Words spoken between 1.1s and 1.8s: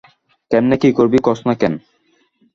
কসনা কেন?